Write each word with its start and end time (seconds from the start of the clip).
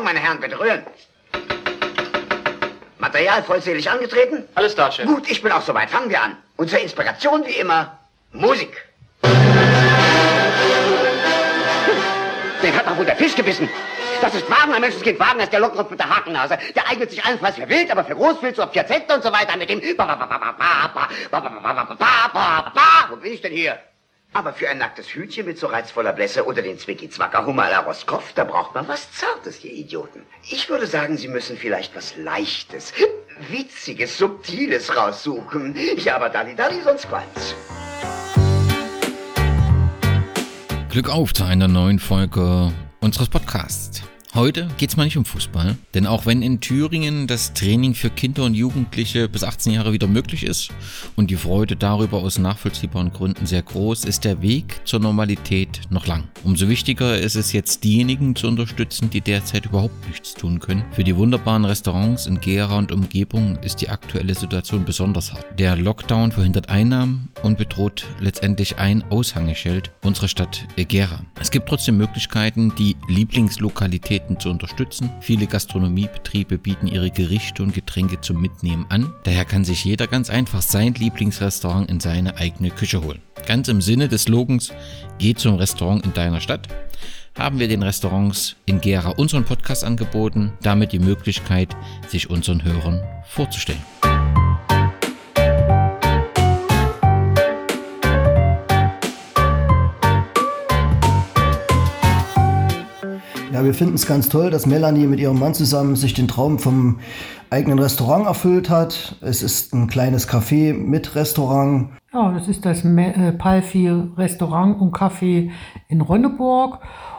Morgen, 0.00 0.14
meine 0.14 0.26
Herren, 0.26 0.40
bitte 0.40 0.58
rühren. 0.58 0.82
Material 2.96 3.42
vollzählig 3.42 3.90
angetreten? 3.90 4.48
Alles 4.54 4.74
da, 4.74 4.90
Chef. 4.90 5.04
Gut, 5.04 5.30
ich 5.30 5.42
bin 5.42 5.52
auch 5.52 5.60
soweit. 5.60 5.90
Fangen 5.90 6.08
wir 6.08 6.22
an. 6.22 6.38
Unsere 6.56 6.80
Inspiration 6.80 7.44
wie 7.44 7.56
immer, 7.56 7.98
Musik. 8.32 8.82
Den 12.62 12.74
hat 12.74 12.86
doch 12.86 12.96
wohl 12.96 13.04
der 13.04 13.16
Fisch 13.16 13.36
gebissen. 13.36 13.68
Das 14.22 14.34
ist 14.34 14.50
Wagen, 14.50 14.72
ein 14.72 14.80
Menschenskind. 14.80 15.20
Wagen 15.20 15.40
ist 15.40 15.52
der 15.52 15.60
Lockenkopf 15.60 15.90
mit 15.90 16.00
der 16.00 16.08
Hakennase. 16.08 16.56
Der 16.74 16.88
eignet 16.88 17.10
sich 17.10 17.22
allenfalls 17.22 17.56
für 17.56 17.68
Wild, 17.68 17.90
aber 17.90 18.02
für 18.02 18.14
Großwild, 18.14 18.56
so 18.56 18.64
Piazette 18.64 19.14
und 19.14 19.22
so 19.22 19.30
weiter 19.30 19.58
mit 19.58 19.68
dem... 19.68 19.82
Wo 23.10 23.16
bin 23.16 23.32
ich 23.34 23.42
denn 23.42 23.52
hier? 23.52 23.78
Aber 24.32 24.52
für 24.52 24.68
ein 24.68 24.78
nacktes 24.78 25.08
Hütchen 25.08 25.44
mit 25.44 25.58
so 25.58 25.66
reizvoller 25.66 26.12
Blässe 26.12 26.44
oder 26.46 26.62
den 26.62 26.78
Zwicky-Zwacker 26.78 27.46
Hummer 27.46 27.64
à 27.64 27.70
la 27.70 27.80
Roskopf, 27.80 28.32
da 28.34 28.44
braucht 28.44 28.76
man 28.76 28.86
was 28.86 29.10
Zartes, 29.10 29.64
ihr 29.64 29.72
Idioten. 29.72 30.22
Ich 30.48 30.70
würde 30.70 30.86
sagen, 30.86 31.16
Sie 31.16 31.26
müssen 31.26 31.56
vielleicht 31.56 31.96
was 31.96 32.14
Leichtes, 32.16 32.92
Witziges, 33.50 34.16
Subtiles 34.18 34.96
raussuchen. 34.96 35.74
Ja, 35.96 36.14
aber 36.14 36.28
Dalli 36.28 36.54
Dalli, 36.54 36.80
sonst 36.82 37.08
qualmt's. 37.08 37.56
Glück 40.90 41.08
auf 41.08 41.32
zu 41.32 41.42
einer 41.42 41.66
neuen 41.66 41.98
Folge 41.98 42.72
unseres 43.00 43.28
Podcasts. 43.28 44.02
Heute 44.32 44.68
geht's 44.76 44.96
mal 44.96 45.02
nicht 45.02 45.16
um 45.16 45.24
Fußball, 45.24 45.76
denn 45.92 46.06
auch 46.06 46.24
wenn 46.24 46.40
in 46.40 46.60
Thüringen 46.60 47.26
das 47.26 47.52
Training 47.52 47.96
für 47.96 48.10
Kinder 48.10 48.44
und 48.44 48.54
Jugendliche 48.54 49.28
bis 49.28 49.42
18 49.42 49.72
Jahre 49.72 49.92
wieder 49.92 50.06
möglich 50.06 50.44
ist 50.44 50.70
und 51.16 51.32
die 51.32 51.36
Freude 51.36 51.74
darüber 51.74 52.18
aus 52.18 52.38
nachvollziehbaren 52.38 53.12
Gründen 53.12 53.46
sehr 53.46 53.62
groß, 53.62 54.04
ist 54.04 54.24
der 54.24 54.40
Weg 54.40 54.82
zur 54.84 55.00
Normalität 55.00 55.80
noch 55.90 56.06
lang. 56.06 56.28
Umso 56.44 56.68
wichtiger 56.68 57.18
ist 57.18 57.34
es 57.34 57.52
jetzt, 57.52 57.82
diejenigen 57.82 58.36
zu 58.36 58.46
unterstützen, 58.46 59.10
die 59.10 59.20
derzeit 59.20 59.66
überhaupt 59.66 60.06
nichts 60.06 60.34
tun 60.34 60.60
können. 60.60 60.84
Für 60.92 61.02
die 61.02 61.16
wunderbaren 61.16 61.64
Restaurants 61.64 62.26
in 62.26 62.40
Gera 62.40 62.78
und 62.78 62.92
Umgebung 62.92 63.58
ist 63.64 63.80
die 63.80 63.88
aktuelle 63.88 64.36
Situation 64.36 64.84
besonders 64.84 65.32
hart. 65.32 65.44
Der 65.58 65.74
Lockdown 65.74 66.30
verhindert 66.30 66.68
Einnahmen 66.68 67.30
und 67.42 67.58
bedroht 67.58 68.06
letztendlich 68.20 68.78
ein 68.78 69.02
Aushängeschild 69.10 69.90
unserer 70.02 70.28
Stadt 70.28 70.68
Gera. 70.76 71.24
Es 71.40 71.50
gibt 71.50 71.68
trotzdem 71.68 71.96
Möglichkeiten, 71.96 72.72
die 72.78 72.94
Lieblingslokalität 73.08 74.19
Aktivitäten 74.20 74.40
zu 74.40 74.50
unterstützen. 74.50 75.10
Viele 75.20 75.46
Gastronomiebetriebe 75.46 76.58
bieten 76.58 76.86
ihre 76.86 77.10
Gerichte 77.10 77.62
und 77.62 77.74
Getränke 77.74 78.20
zum 78.20 78.40
Mitnehmen 78.40 78.86
an. 78.88 79.12
Daher 79.24 79.44
kann 79.44 79.64
sich 79.64 79.84
jeder 79.84 80.06
ganz 80.06 80.30
einfach 80.30 80.62
sein 80.62 80.94
Lieblingsrestaurant 80.94 81.90
in 81.90 82.00
seine 82.00 82.36
eigene 82.36 82.70
Küche 82.70 83.02
holen. 83.02 83.20
Ganz 83.46 83.68
im 83.68 83.80
Sinne 83.80 84.08
des 84.08 84.24
Slogans 84.24 84.72
Geh 85.18 85.34
zum 85.34 85.56
Restaurant 85.56 86.04
in 86.04 86.14
deiner 86.14 86.40
Stadt 86.40 86.68
haben 87.38 87.58
wir 87.58 87.68
den 87.68 87.82
Restaurants 87.82 88.56
in 88.66 88.80
Gera 88.80 89.10
unseren 89.10 89.44
Podcast 89.44 89.84
angeboten, 89.84 90.52
damit 90.62 90.92
die 90.92 90.98
Möglichkeit, 90.98 91.74
sich 92.08 92.28
unseren 92.28 92.64
Hörern 92.64 93.02
vorzustellen. 93.24 93.80
Ja, 103.60 103.66
wir 103.66 103.74
finden 103.74 103.96
es 103.96 104.06
ganz 104.06 104.30
toll, 104.30 104.48
dass 104.48 104.64
Melanie 104.64 105.06
mit 105.06 105.20
ihrem 105.20 105.38
Mann 105.38 105.52
zusammen 105.52 105.94
sich 105.94 106.14
den 106.14 106.28
Traum 106.28 106.58
vom 106.58 106.98
eigenen 107.50 107.78
Restaurant 107.78 108.24
erfüllt 108.24 108.70
hat. 108.70 109.16
Es 109.20 109.42
ist 109.42 109.74
ein 109.74 109.86
kleines 109.86 110.26
Café 110.26 110.72
mit 110.72 111.14
Restaurant. 111.14 111.90
Ja, 112.10 112.32
das 112.32 112.48
ist 112.48 112.64
das 112.64 112.86
äh, 112.86 113.32
Palfi 113.32 113.90
Restaurant 114.16 114.80
und 114.80 114.96
Café 114.96 115.50
in 115.88 116.00
Ronneburg. 116.00 116.78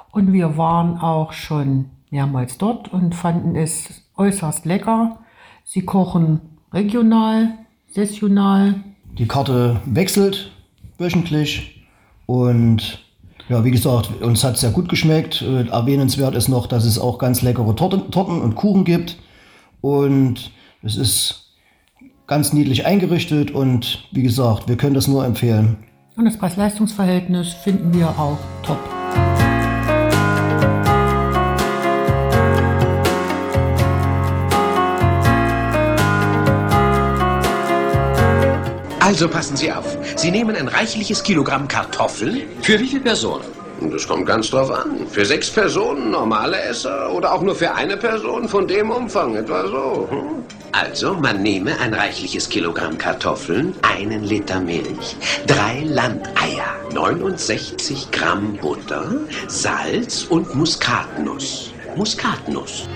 Und 0.10 0.34
wir 0.34 0.58
waren 0.58 0.98
auch 0.98 1.32
schon 1.32 1.92
mehrmals 2.10 2.58
dort 2.58 2.92
und 2.92 3.14
fanden 3.14 3.56
es 3.56 4.10
äußerst 4.18 4.66
lecker. 4.66 5.20
Sie 5.64 5.84
kochen 5.84 6.42
regional, 6.74 7.50
saisonal. 7.92 8.84
Die 9.16 9.28
Karte 9.28 9.80
wechselt 9.86 10.52
wöchentlich 10.98 11.86
und 12.26 13.06
ja, 13.50 13.64
wie 13.64 13.72
gesagt, 13.72 14.22
uns 14.22 14.44
hat 14.44 14.56
es 14.56 14.62
sehr 14.62 14.72
gut 14.72 14.90
geschmeckt. 14.90 15.42
Äh, 15.42 15.68
erwähnenswert 15.68 16.36
ist 16.36 16.48
noch, 16.48 16.68
dass 16.68 16.86
es 16.86 17.00
auch 17.00 17.18
ganz 17.18 17.42
leckere 17.42 17.76
Torten, 17.76 18.12
Torten 18.12 18.42
und 18.42 18.56
Kuchen 18.56 18.84
gibt. 18.84 19.18
Und 19.82 20.52
es 20.84 20.96
ist 20.96 21.42
ganz 22.28 22.54
niedlich 22.54 22.86
eingerichtet 22.86 23.52
und 23.52 24.08
wie 24.12 24.24
gesagt, 24.24 24.70
wir 24.70 24.78
können 24.78 24.94
das 24.94 25.08
nur 25.08 25.26
empfehlen. 25.26 25.78
Und 26.16 26.26
das 26.26 26.38
Preis-Leistungs-Verhältnis 26.38 27.54
finden 27.54 27.94
wir 27.94 28.08
auch 28.10 28.38
top. 28.64 29.01
Also 39.22 39.32
passen 39.32 39.56
Sie 39.56 39.72
auf. 39.72 39.86
Sie 40.16 40.32
nehmen 40.32 40.56
ein 40.56 40.68
reichliches 40.68 41.22
Kilogramm 41.22 41.68
Kartoffeln. 41.68 42.42
Für 42.64 42.80
wie 42.80 42.88
viele 42.88 43.02
Personen? 43.02 43.46
Das 43.92 44.08
kommt 44.08 44.26
ganz 44.26 44.50
drauf 44.50 44.72
an. 44.72 45.06
Für 45.12 45.24
sechs 45.24 45.48
Personen, 45.48 46.10
normale 46.10 46.60
Esser 46.60 47.14
oder 47.14 47.32
auch 47.32 47.44
nur 47.44 47.54
für 47.54 47.72
eine 47.72 47.98
Person 47.98 48.50
von 48.50 48.68
dem 48.68 48.90
Umfang, 48.90 49.36
etwa 49.36 49.68
so. 49.68 50.08
Hm? 50.10 50.44
Also, 50.72 51.14
man 51.14 51.44
nehme 51.44 51.80
ein 51.80 51.94
reichliches 51.94 52.50
Kilogramm 52.50 52.98
Kartoffeln, 52.98 53.76
einen 53.84 54.24
Liter 54.24 54.60
Milch, 54.60 55.16
drei 55.46 55.84
Landeier, 55.86 56.74
69 56.92 58.10
Gramm 58.10 58.58
Butter, 58.58 59.06
Salz 59.48 60.24
und 60.24 60.56
Muskatnuss. 60.56 61.74
Muskatnuss. 61.96 62.88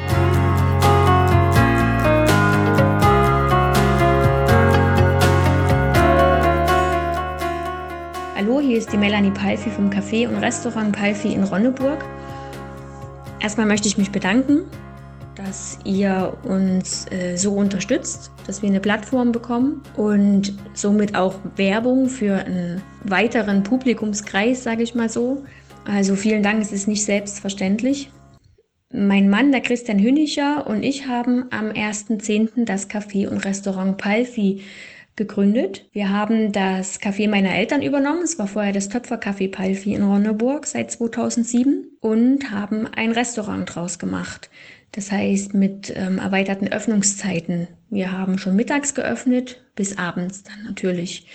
Hier 8.66 8.80
ist 8.80 8.92
die 8.92 8.98
Melanie 8.98 9.30
Palfi 9.30 9.70
vom 9.70 9.92
Café 9.92 10.28
und 10.28 10.38
Restaurant 10.38 10.92
Palfi 10.92 11.34
in 11.34 11.44
Ronneburg. 11.44 12.04
Erstmal 13.40 13.68
möchte 13.68 13.88
ich 13.88 14.00
mich 14.00 14.12
bedanken, 14.12 14.62
dass 15.36 15.78
ihr 15.84 16.36
uns 16.44 17.06
äh, 17.12 17.36
so 17.36 17.54
unterstützt, 17.54 18.32
dass 18.48 18.64
wir 18.64 18.70
eine 18.70 18.80
Plattform 18.80 19.32
bekommen 19.32 19.84
und 19.96 20.54
somit 20.74 21.16
auch 21.16 21.36
Werbung 21.58 22.10
für 22.10 22.38
einen 22.38 22.82
weiteren 23.04 23.62
Publikumskreis, 23.62 24.64
sage 24.64 24.82
ich 24.82 24.96
mal 24.96 25.10
so. 25.10 25.44
Also 25.86 26.16
vielen 26.16 26.42
Dank, 26.42 26.60
es 26.62 26.72
ist 26.72 26.88
nicht 26.88 27.06
selbstverständlich. 27.06 28.10
Mein 28.92 29.30
Mann, 29.30 29.52
der 29.52 29.62
Christian 29.62 30.00
Hünicher 30.00 30.66
und 30.66 30.82
ich 30.82 31.08
haben 31.08 31.46
am 31.52 31.68
1.10. 31.68 32.66
das 32.66 32.90
Café 32.90 33.28
und 33.28 33.46
Restaurant 33.46 33.98
Palfi 33.98 34.64
gegründet. 35.16 35.88
Wir 35.92 36.10
haben 36.10 36.52
das 36.52 37.00
Café 37.00 37.30
meiner 37.30 37.56
Eltern 37.56 37.82
übernommen. 37.82 38.24
Es 38.24 38.38
war 38.38 38.48
vorher 38.48 38.74
das 38.74 38.90
Töpfercafé 38.90 39.50
Palfi 39.50 39.94
in 39.94 40.04
Ronneburg 40.04 40.68
seit 40.68 40.92
2007 40.92 41.98
und 42.02 42.52
haben 42.52 42.88
ein 42.88 43.12
Restaurant 43.12 43.74
draus 43.74 44.00
gemacht. 44.00 44.50
Das 44.92 45.12
heißt 45.12 45.54
mit 45.54 45.94
ähm, 45.96 46.20
erweiterten 46.20 46.68
Öffnungszeiten. 46.68 47.68
Wir 47.90 48.12
haben 48.12 48.38
schon 48.38 48.56
mittags 48.56 48.94
geöffnet 48.94 49.62
bis 49.76 49.98
abends 49.98 50.44
dann 50.44 50.64
natürlich. 50.64 51.28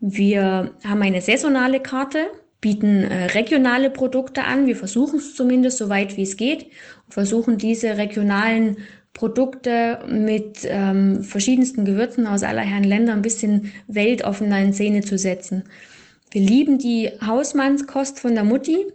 Wir 0.00 0.74
haben 0.84 1.02
eine 1.02 1.20
saisonale 1.20 1.80
Karte, 1.80 2.26
bieten 2.60 3.04
äh, 3.04 3.26
regionale 3.26 3.90
Produkte 3.90 4.44
an. 4.44 4.66
Wir 4.66 4.76
versuchen 4.76 5.18
es 5.18 5.34
zumindest 5.34 5.78
so 5.78 5.88
weit 5.88 6.16
wie 6.16 6.22
es 6.22 6.36
geht 6.36 6.64
und 7.06 7.12
versuchen 7.12 7.58
diese 7.58 7.98
regionalen 7.98 8.78
Produkte 9.14 10.00
mit 10.08 10.60
ähm, 10.64 11.22
verschiedensten 11.22 11.84
Gewürzen 11.84 12.26
aus 12.26 12.42
aller 12.42 12.62
Herren 12.62 12.84
Länder 12.84 13.12
ein 13.12 13.22
bisschen 13.22 13.72
weltoffener 13.86 14.60
in 14.60 14.72
Szene 14.72 15.02
zu 15.02 15.18
setzen. 15.18 15.64
Wir 16.30 16.40
lieben 16.40 16.78
die 16.78 17.10
Hausmannskost 17.24 18.18
von 18.18 18.34
der 18.34 18.44
Mutti, 18.44 18.86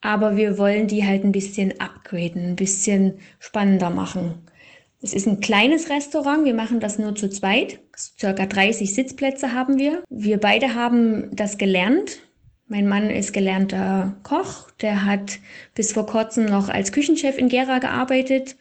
aber 0.00 0.36
wir 0.36 0.56
wollen 0.56 0.86
die 0.86 1.04
halt 1.04 1.24
ein 1.24 1.32
bisschen 1.32 1.78
upgraden, 1.78 2.50
ein 2.50 2.56
bisschen 2.56 3.18
spannender 3.38 3.90
machen. 3.90 4.34
Es 5.02 5.12
ist 5.12 5.28
ein 5.28 5.40
kleines 5.40 5.90
Restaurant, 5.90 6.44
wir 6.44 6.54
machen 6.54 6.80
das 6.80 6.98
nur 6.98 7.14
zu 7.14 7.28
zweit. 7.28 7.78
Circa 7.96 8.46
30 8.46 8.92
Sitzplätze 8.94 9.52
haben 9.52 9.78
wir. 9.78 10.02
Wir 10.08 10.38
beide 10.38 10.74
haben 10.74 11.28
das 11.36 11.58
gelernt. 11.58 12.18
Mein 12.66 12.88
Mann 12.88 13.08
ist 13.08 13.32
gelernter 13.32 14.16
Koch, 14.22 14.70
der 14.80 15.04
hat 15.04 15.38
bis 15.74 15.92
vor 15.92 16.06
kurzem 16.06 16.46
noch 16.46 16.68
als 16.68 16.92
Küchenchef 16.92 17.38
in 17.38 17.48
Gera 17.48 17.78
gearbeitet 17.78 18.56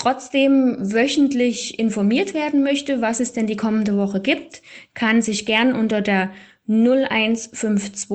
trotzdem 0.00 0.76
wöchentlich 0.80 1.78
informiert 1.78 2.32
werden 2.32 2.62
möchte, 2.62 3.02
was 3.02 3.20
es 3.20 3.32
denn 3.32 3.46
die 3.46 3.56
kommende 3.56 3.98
Woche 3.98 4.20
gibt, 4.20 4.62
kann 4.94 5.20
sich 5.20 5.44
gern 5.44 5.74
unter 5.74 6.00
der 6.00 6.30
0152 6.68 8.08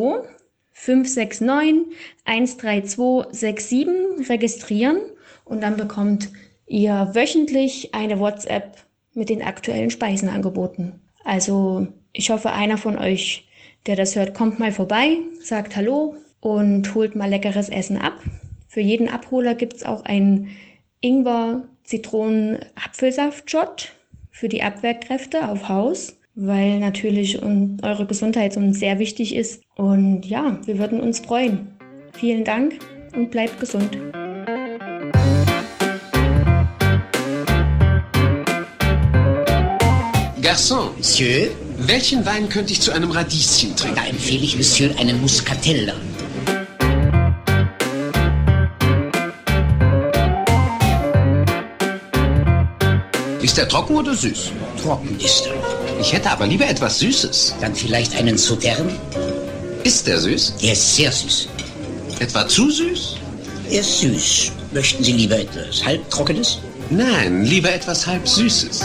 569 0.72 1.96
13267 2.26 4.30
registrieren 4.30 4.98
und 5.44 5.62
dann 5.62 5.78
bekommt 5.78 6.32
ihr 6.66 7.12
wöchentlich 7.14 7.94
eine 7.94 8.20
WhatsApp 8.20 8.78
mit 9.14 9.30
den 9.30 9.44
aktuellen 9.44 9.92
Speisenangeboten. 9.92 11.02
Also 11.24 11.88
ich 12.14 12.32
hoffe, 12.32 12.52
einer 12.52 12.78
von 12.78 12.98
euch, 12.98 13.48
der 13.86 13.96
das 13.96 14.16
hört, 14.16 14.34
kommt 14.34 14.58
mal 14.58 14.72
vorbei, 14.72 15.18
sagt 15.40 15.76
Hallo 15.76 16.16
und 16.40 16.96
holt 16.96 17.16
mal 17.16 17.30
leckeres 17.30 17.70
Essen 17.70 17.98
ab. 17.98 18.20
Für 18.68 18.82
jeden 18.82 19.08
Abholer 19.08 19.54
gibt 19.54 19.76
es 19.76 19.86
auch 19.86 20.04
einen 20.04 20.50
Ingwer 21.00 21.68
Zitronen-Apfelsaft-Shot 21.86 23.94
für 24.32 24.50
die 24.50 24.64
Abwehrkräfte 24.64 25.50
auf 25.50 25.70
Haus, 25.70 26.18
weil 26.36 26.80
natürlich 26.80 27.42
eure 27.42 28.06
Gesundheit 28.06 28.58
uns 28.58 28.80
sehr 28.80 29.00
wichtig 29.00 29.34
ist. 29.36 29.64
Und 29.76 30.26
ja, 30.26 30.60
wir 30.66 30.78
würden 30.78 31.00
uns 31.00 31.20
freuen. 31.20 31.68
Vielen 32.14 32.44
Dank 32.44 32.80
und 33.16 33.32
bleibt 33.32 33.60
gesund. 33.60 33.98
Garçon, 40.42 40.92
Monsieur, 40.98 41.50
welchen 41.80 42.26
Wein 42.26 42.48
könnte 42.48 42.72
ich 42.72 42.82
zu 42.82 42.94
einem 42.94 43.12
Radieschen 43.12 43.76
trinken? 43.76 43.98
da 43.98 44.06
empfehle 44.06 44.44
ich 44.44 44.56
Monsieur 44.56 44.98
einen 44.98 45.20
Muscatella. 45.20 45.94
Ist 53.56 53.60
er 53.60 53.69
trocken 53.69 53.96
oder 53.96 54.13
süß? 54.13 54.52
Trocken 54.84 55.18
ist 55.18 55.46
er. 55.46 56.02
Ich 56.02 56.12
hätte 56.12 56.30
aber 56.30 56.46
lieber 56.46 56.68
etwas 56.68 57.00
Süßes. 57.00 57.56
Dann 57.62 57.74
vielleicht 57.74 58.13
einen 58.13 58.38
Sautern. 58.38 59.00
Ist 59.86 60.06
der 60.07 60.19
süß? 60.19 60.56
Der 60.62 60.74
ist 60.74 60.98
sehr 60.98 61.10
süß. 61.10 61.48
Etwa 62.19 62.50
zu 62.50 62.69
süß? 62.69 63.16
Er 63.69 63.80
ist 63.80 64.00
süß. 64.02 64.52
Möchten 64.74 65.06
Sie 65.06 65.13
lieber 65.13 65.40
etwas 65.40 65.86
halbtrockenes? 65.86 66.60
Nein, 66.90 67.46
lieber 67.46 67.74
etwas 67.74 68.06
halb 68.06 68.28
Süßes. 68.28 68.81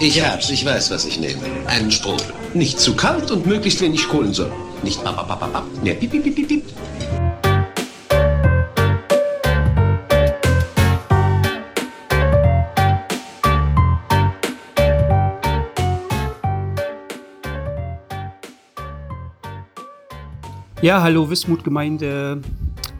Ich 0.00 0.24
hab's, 0.24 0.50
ich 0.50 0.64
weiß, 0.64 0.90
was 0.90 1.04
ich 1.04 1.20
nehme. 1.20 1.38
Einen 1.66 1.92
Sprudel. 1.92 2.26
Nicht 2.54 2.80
zu 2.80 2.96
kalt 2.96 3.30
und 3.30 3.46
möglichst 3.46 3.80
wenig 3.80 4.08
Kohlensäure. 4.08 4.67
Nicht 4.82 5.02
bababababab. 5.02 5.64
Ne, 5.82 5.94
piep, 5.94 6.10
piep, 6.10 6.22
piep, 6.22 6.34
piep, 6.34 6.48
piep. 6.48 6.64
Ja, 20.80 21.02
hallo 21.02 21.28
Wismut-Gemeinde. 21.28 22.40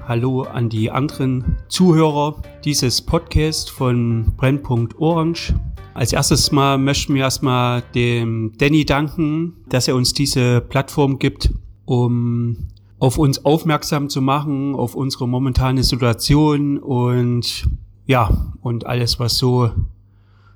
Hallo 0.07 0.43
an 0.43 0.69
die 0.69 0.91
anderen 0.91 1.59
Zuhörer 1.69 2.43
dieses 2.65 3.01
Podcasts 3.01 3.71
von 3.71 4.35
Brennpunkt 4.37 4.99
Orange. 4.99 5.55
Als 5.95 6.13
erstes 6.13 6.51
mal 6.51 6.77
möchten 6.77 7.15
wir 7.15 7.23
erstmal 7.23 7.83
dem 7.95 8.53
Danny 8.59 8.85
danken, 8.85 9.65
dass 9.69 9.87
er 9.87 9.95
uns 9.95 10.13
diese 10.13 10.61
Plattform 10.61 11.19
gibt, 11.19 11.51
um 11.89 12.69
auf 12.99 13.17
uns 13.17 13.45
aufmerksam 13.47 14.11
zu 14.11 14.21
machen, 14.21 14.75
auf 14.75 14.95
unsere 14.95 15.27
momentane 15.27 15.83
Situation 15.83 16.79
und 16.79 17.67
ja, 18.07 18.53
und 18.61 18.87
alles, 18.87 19.19
was 19.19 19.39
so, 19.39 19.71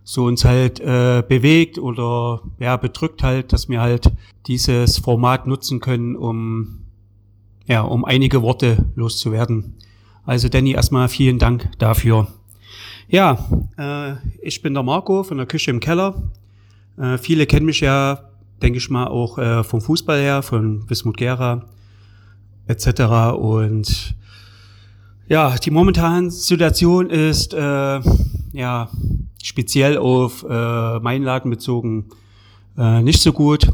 so 0.05 0.25
uns 0.25 0.45
halt 0.45 0.81
äh, 0.81 1.23
bewegt 1.27 1.79
oder 1.79 2.43
ja, 2.59 2.77
bedrückt 2.77 3.23
halt, 3.23 3.53
dass 3.53 3.69
wir 3.71 3.81
halt 3.81 4.13
dieses 4.47 4.99
Format 4.99 5.47
nutzen 5.47 5.81
können, 5.81 6.17
um 6.17 6.81
ja, 7.67 7.81
um 7.81 8.05
einige 8.05 8.43
Worte 8.43 8.85
loszuwerden. 8.95 9.75
Also 10.27 10.49
Danny, 10.49 10.73
erstmal 10.73 11.09
vielen 11.09 11.39
Dank 11.39 11.71
dafür. 11.79 12.27
Ja, 13.09 13.39
äh, 13.79 14.17
ich 14.43 14.61
bin 14.61 14.75
der 14.75 14.83
Marco 14.83 15.23
von 15.23 15.39
der 15.39 15.47
Küche 15.47 15.71
im 15.71 15.81
Keller. 15.81 16.31
Äh, 16.99 17.17
viele 17.17 17.47
kennen 17.47 17.67
mich 17.67 17.81
ja, 17.81 18.32
denke 18.63 18.79
ich 18.79 18.89
mal, 18.91 19.07
auch 19.07 19.39
äh, 19.39 19.65
vom 19.65 19.81
Fußball 19.81 20.21
her, 20.21 20.43
von 20.43 20.89
Wismut 20.89 21.17
Gera 21.17 21.67
etc. 22.67 23.35
Und 23.37 24.15
ja, 25.29 25.57
die 25.57 25.71
momentane 25.71 26.31
Situation 26.31 27.11
ist 27.11 27.55
äh, 27.55 28.01
ja 28.53 28.91
speziell 29.43 29.99
auf 29.99 30.45
äh, 30.49 30.99
meinen 31.01 31.25
Laden 31.25 31.51
bezogen 31.51 32.07
äh, 32.77 33.03
nicht 33.03 33.21
so 33.21 33.33
gut. 33.33 33.73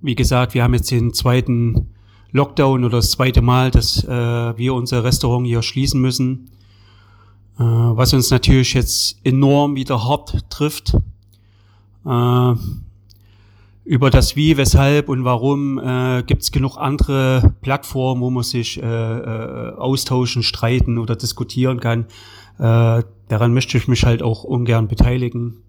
Wie 0.00 0.14
gesagt, 0.14 0.54
wir 0.54 0.62
haben 0.62 0.74
jetzt 0.74 0.90
den 0.90 1.14
zweiten 1.14 1.88
Lockdown 2.32 2.84
oder 2.84 2.98
das 2.98 3.12
zweite 3.12 3.42
Mal, 3.42 3.70
dass 3.70 4.04
äh, 4.04 4.08
wir 4.56 4.74
unser 4.74 5.04
Restaurant 5.04 5.46
hier 5.46 5.62
schließen 5.62 6.00
müssen, 6.00 6.50
äh, 7.58 7.62
was 7.62 8.12
uns 8.14 8.30
natürlich 8.30 8.74
jetzt 8.74 9.18
enorm 9.24 9.76
wieder 9.76 10.02
hart 10.04 10.50
trifft. 10.50 10.94
Äh, 12.04 12.54
über 13.84 14.10
das 14.10 14.36
Wie, 14.36 14.56
Weshalb 14.56 15.08
und 15.08 15.24
Warum 15.24 15.78
äh, 15.78 16.22
gibt 16.24 16.42
es 16.42 16.52
genug 16.52 16.76
andere 16.76 17.54
Plattformen, 17.62 18.20
wo 18.20 18.30
man 18.30 18.44
sich 18.44 18.80
äh, 18.80 18.86
äh, 18.86 19.74
austauschen, 19.74 20.42
streiten 20.42 20.98
oder 20.98 21.16
diskutieren 21.16 21.80
kann. 21.80 22.06
Äh, 22.58 23.02
daran 23.28 23.54
möchte 23.54 23.76
ich 23.78 23.88
mich 23.88 24.04
halt 24.04 24.22
auch 24.22 24.44
ungern 24.44 24.86
beteiligen. 24.86 25.62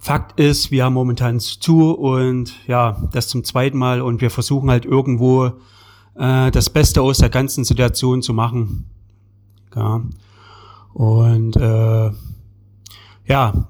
Fakt 0.00 0.38
ist, 0.38 0.70
wir 0.70 0.84
haben 0.84 0.94
momentan 0.94 1.40
zu 1.40 1.92
und 1.92 2.54
ja, 2.66 3.08
das 3.12 3.28
zum 3.28 3.44
zweiten 3.44 3.78
Mal 3.78 4.00
und 4.00 4.20
wir 4.20 4.30
versuchen 4.30 4.70
halt 4.70 4.84
irgendwo 4.84 5.52
äh, 6.14 6.50
das 6.50 6.70
Beste 6.70 7.02
aus 7.02 7.18
der 7.18 7.30
ganzen 7.30 7.64
Situation 7.64 8.22
zu 8.22 8.32
machen. 8.32 8.86
Ja. 9.74 10.02
Und 10.92 11.56
äh, 11.56 12.10
ja, 13.26 13.68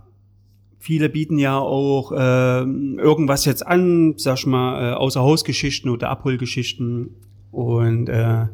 viele 0.89 1.11
bieten 1.11 1.37
ja 1.37 1.59
auch 1.59 2.13
äh, 2.13 2.63
irgendwas 2.63 3.45
jetzt 3.45 3.67
an, 3.67 4.15
sag 4.17 4.39
ich 4.39 4.47
mal, 4.47 4.93
äh, 4.93 4.95
Außerhausgeschichten 4.95 5.91
oder 5.91 6.09
Abholgeschichten. 6.09 7.11
Und 7.51 8.09
äh, 8.09 8.45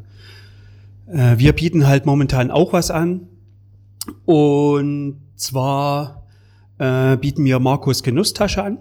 äh, 1.07 1.37
wir 1.37 1.53
bieten 1.53 1.87
halt 1.87 2.05
momentan 2.05 2.51
auch 2.51 2.73
was 2.73 2.91
an. 2.91 3.27
Und 4.25 5.21
zwar 5.37 6.27
äh, 6.77 7.15
bieten 7.15 7.45
wir 7.45 7.59
Markus 7.59 8.03
Genusstasche 8.03 8.61
an. 8.61 8.79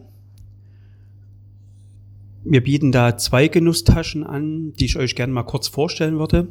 Wir 2.43 2.61
bieten 2.61 2.91
da 2.91 3.17
zwei 3.17 3.47
Genusstaschen 3.47 4.25
an, 4.25 4.73
die 4.73 4.87
ich 4.87 4.97
euch 4.97 5.15
gerne 5.15 5.33
mal 5.33 5.45
kurz 5.45 5.69
vorstellen 5.69 6.19
würde. 6.19 6.49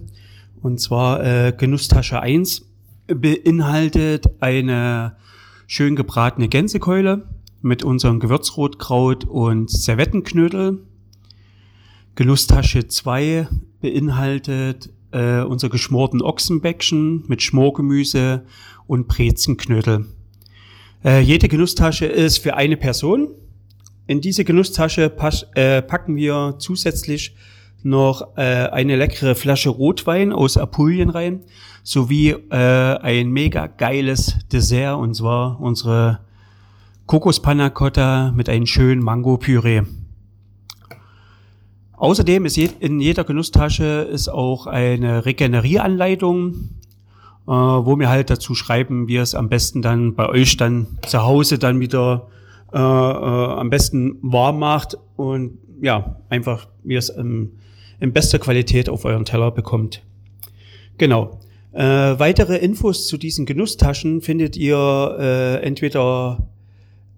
Und 0.62 0.80
zwar 0.80 1.22
äh, 1.22 1.52
Genusstasche 1.52 2.22
1 2.22 2.66
beinhaltet 3.08 4.30
eine 4.40 5.18
schön 5.68 5.96
gebratene 5.96 6.48
Gänsekeule 6.48 7.28
mit 7.62 7.84
unserem 7.84 8.20
Gewürzrotkraut 8.20 9.26
und 9.26 9.70
Servettenknödel. 9.70 10.80
Genusstasche 12.16 12.88
2 12.88 13.48
beinhaltet 13.82 14.92
äh, 15.12 15.42
unser 15.42 15.70
geschmorten 15.70 16.22
Ochsenbäckchen 16.22 17.24
mit 17.28 17.42
Schmorgemüse 17.42 18.46
und 18.88 19.08
Brezenknödel. 19.08 20.06
Äh, 21.04 21.22
jede 21.22 21.48
Genusstasche 21.48 22.06
ist 22.06 22.40
für 22.40 22.56
eine 22.56 22.78
Person. 22.78 23.30
In 24.08 24.22
diese 24.22 24.44
Genusstasche 24.44 25.10
pass, 25.10 25.46
äh, 25.56 25.82
packen 25.82 26.16
wir 26.16 26.56
zusätzlich 26.60 27.36
noch 27.84 28.38
äh, 28.38 28.68
eine 28.68 28.96
leckere 28.96 29.36
Flasche 29.36 29.70
Rotwein 29.70 30.32
aus 30.32 30.58
Apulien 30.58 31.10
rein, 31.10 31.42
sowie 31.84 32.30
äh, 32.30 32.56
ein 32.56 33.30
mega 33.30 33.68
geiles 33.68 34.38
Dessert, 34.52 34.98
und 34.98 35.16
zwar 35.16 35.60
unsere 35.60 36.20
Kokospanna 37.06 37.70
Cotta 37.70 38.32
mit 38.36 38.50
einem 38.50 38.66
schönen 38.66 39.04
Mango-Püree. 39.04 39.84
Außerdem 41.98 42.46
ist 42.46 42.58
in 42.58 43.00
jeder 43.00 43.24
Genusstasche 43.24 44.08
ist 44.12 44.28
auch 44.28 44.68
eine 44.68 45.26
Regenerieranleitung, 45.26 46.70
äh, 47.48 47.52
wo 47.52 48.00
wir 48.00 48.10
halt 48.10 48.30
dazu 48.30 48.56
schreiben, 48.56 49.08
wie 49.08 49.18
es 49.18 49.36
am 49.36 49.50
besten 49.50 49.82
dann 49.82 50.16
bei 50.16 50.28
euch 50.28 50.58
dann 50.58 50.88
zu 51.06 51.24
Hause 51.24 51.60
dann 51.60 51.80
wieder 51.80 52.28
äh, 52.74 52.78
äh, 52.78 52.80
am 52.80 53.70
besten 53.70 54.18
warm 54.22 54.60
macht 54.60 54.98
und 55.16 55.60
ja, 55.82 56.16
einfach 56.30 56.68
wie 56.84 56.96
es 56.96 57.16
ähm, 57.16 57.52
in 58.04 58.12
bester 58.12 58.38
Qualität 58.38 58.90
auf 58.90 59.06
euren 59.06 59.24
Teller 59.24 59.50
bekommt. 59.50 60.04
Genau. 60.98 61.40
Äh, 61.72 61.80
weitere 61.82 62.58
Infos 62.58 63.08
zu 63.08 63.18
diesen 63.18 63.46
Genusstaschen 63.46 64.22
findet 64.22 64.58
ihr 64.58 65.16
äh, 65.18 65.64
entweder 65.64 66.50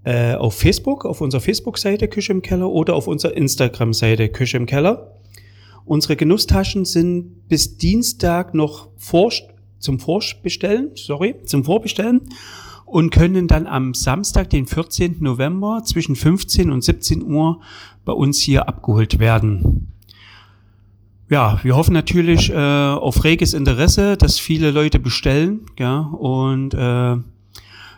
äh, 0.03 0.35
auf 0.35 0.53
Facebook, 0.53 1.05
auf 1.05 1.21
unserer 1.21 1.41
Facebook-Seite 1.41 2.07
Küche 2.07 2.31
im 2.33 2.43
Keller 2.43 2.69
oder 2.69 2.93
auf 2.93 3.07
unserer 3.07 3.35
Instagram-Seite 3.35 4.29
Küche 4.29 4.57
im 4.57 4.67
Keller. 4.67 5.15
Unsere 5.85 6.15
Genusstaschen 6.15 6.85
sind 6.85 7.47
bis 7.49 7.77
Dienstag 7.77 8.53
noch 8.53 8.89
vor, 8.95 9.31
zum 9.79 9.99
Vorbestellen, 9.99 10.91
sorry, 10.93 11.35
zum 11.45 11.65
Vorbestellen 11.65 12.21
und 12.85 13.09
können 13.09 13.47
dann 13.47 13.65
am 13.65 13.95
Samstag, 13.95 14.51
den 14.51 14.67
14. 14.67 15.17
November 15.19 15.81
zwischen 15.83 16.15
15 16.15 16.69
und 16.69 16.83
17 16.83 17.23
Uhr 17.23 17.59
bei 18.05 18.13
uns 18.13 18.39
hier 18.39 18.69
abgeholt 18.69 19.17
werden. 19.17 19.91
Ja, 21.27 21.59
wir 21.63 21.75
hoffen 21.75 21.93
natürlich 21.93 22.51
äh, 22.51 22.55
auf 22.55 23.23
reges 23.23 23.53
Interesse, 23.53 24.15
dass 24.15 24.37
viele 24.39 24.69
Leute 24.69 24.99
bestellen. 24.99 25.61
Ja, 25.79 25.99
und 25.99 26.73
äh, 26.75 27.17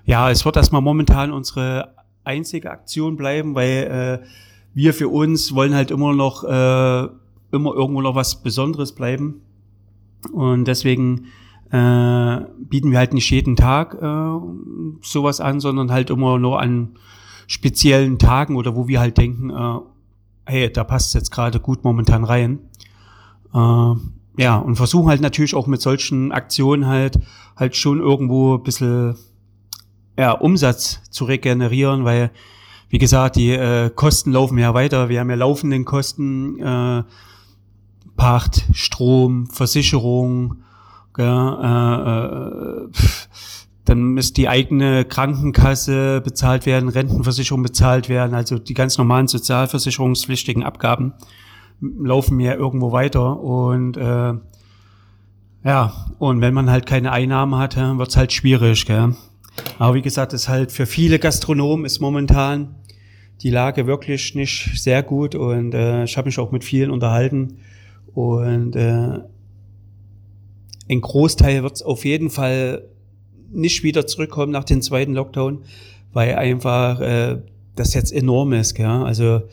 ja, 0.06 0.32
es 0.32 0.46
wird 0.46 0.56
erstmal 0.56 0.82
momentan 0.82 1.34
unsere 1.34 1.94
einzige 2.24 2.72
Aktion 2.72 3.18
bleiben, 3.18 3.54
weil 3.54 4.22
äh, 4.24 4.28
wir 4.74 4.94
für 4.94 5.10
uns 5.10 5.54
wollen 5.54 5.76
halt 5.76 5.92
immer 5.92 6.14
noch 6.14 6.44
äh, 6.46 7.08
immer 7.52 7.74
irgendwo 7.74 8.02
noch 8.02 8.16
was 8.16 8.42
Besonderes 8.42 8.96
bleiben. 8.96 9.42
Und 10.32 10.66
deswegen 10.66 11.26
äh, 11.72 12.38
bieten 12.60 12.92
wir 12.92 12.98
halt 12.98 13.14
nicht 13.14 13.30
jeden 13.30 13.58
Tag 13.58 13.96
äh, 14.02 14.40
sowas 15.02 15.42
an, 15.42 15.60
sondern 15.60 15.92
halt 15.92 16.10
immer 16.10 16.40
nur 16.40 16.62
an 16.62 16.98
speziellen 17.48 18.20
Tagen 18.20 18.56
oder 18.56 18.76
wo 18.76 18.88
wir 18.88 19.00
halt 19.00 19.18
denken, 19.18 19.50
äh, 19.50 19.80
hey, 20.46 20.72
da 20.72 20.86
passt 20.86 21.14
jetzt 21.14 21.32
gerade 21.32 21.60
gut 21.60 21.84
momentan 21.84 22.24
rein. 22.24 22.60
Äh, 23.54 23.94
ja, 24.38 24.58
und 24.58 24.76
versuchen 24.76 25.10
halt 25.10 25.22
natürlich 25.22 25.56
auch 25.56 25.68
mit 25.68 25.82
solchen 25.82 26.32
Aktionen 26.32 26.88
halt, 26.88 27.20
halt 27.56 27.76
schon 27.76 28.00
irgendwo 28.00 28.56
ein 28.56 28.64
bisschen 28.64 29.16
ja, 30.18 30.32
Umsatz 30.32 31.02
zu 31.10 31.26
regenerieren, 31.26 32.06
weil, 32.06 32.32
wie 32.90 32.98
gesagt, 32.98 33.36
die 33.36 33.52
äh, 33.52 33.90
Kosten 33.90 34.32
laufen 34.32 34.58
ja 34.58 34.74
weiter. 34.74 35.10
Wir 35.10 35.20
haben 35.20 35.30
ja 35.30 35.36
laufenden 35.36 35.86
Kosten, 35.86 36.60
äh, 36.60 37.04
Pacht, 38.16 38.66
Strom, 38.74 39.48
Versicherung, 39.48 40.64
ja, 41.18 42.34
äh, 42.34 42.86
äh, 42.86 42.90
dann 43.86 44.14
muss 44.16 44.34
die 44.34 44.50
eigene 44.50 45.06
Krankenkasse 45.06 46.22
bezahlt 46.22 46.66
werden, 46.66 46.90
Rentenversicherung 46.90 47.64
bezahlt 47.64 48.10
werden, 48.10 48.34
also 48.34 48.60
die 48.60 48.74
ganz 48.74 48.98
normalen 48.98 49.28
sozialversicherungspflichtigen 49.28 50.64
Abgaben 50.64 51.14
laufen 51.82 52.38
mir 52.38 52.56
irgendwo 52.56 52.92
weiter 52.92 53.40
und 53.40 53.98
äh, 53.98 54.34
ja, 55.64 55.94
und 56.20 56.42
wenn 56.42 56.54
man 56.54 56.70
halt 56.70 56.86
keine 56.86 57.12
Einnahmen 57.12 57.60
hat, 57.60 57.76
wird's 57.76 58.16
halt 58.16 58.32
schwierig. 58.32 58.86
Gell? 58.86 59.16
Aber 59.80 59.96
wie 59.96 60.02
gesagt, 60.02 60.34
ist 60.34 60.48
halt 60.48 60.72
für 60.72 60.86
viele 60.86 61.20
Gastronomen 61.20 61.86
ist 61.86 62.00
momentan 62.00 62.76
die 63.42 63.50
Lage 63.50 63.86
wirklich 63.86 64.34
nicht 64.34 64.82
sehr 64.82 65.04
gut 65.04 65.36
und 65.36 65.74
äh, 65.74 66.06
ich 66.06 66.18
habe 66.18 66.28
mich 66.28 66.40
auch 66.40 66.52
mit 66.52 66.64
vielen 66.64 66.90
unterhalten 66.90 67.60
und 68.14 68.76
äh, 68.76 69.20
ein 70.90 71.02
Großteil 71.02 71.64
wird's 71.64 71.84
auf 71.84 72.06
jeden 72.06 72.30
Fall 72.30 72.84
nicht 73.52 73.84
wieder 73.84 74.08
zurückkommen 74.08 74.52
nach 74.52 74.64
dem 74.64 74.82
zweiten 74.82 75.14
Lockdown, 75.14 75.64
weil 76.14 76.36
einfach 76.36 77.00
äh, 77.00 77.42
das 77.76 77.94
jetzt 77.94 78.12
enorm 78.12 78.54
ist. 78.54 78.74
Gell? 78.74 78.88
Also 78.88 79.44